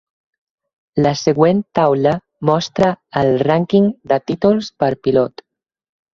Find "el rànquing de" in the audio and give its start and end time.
3.23-4.19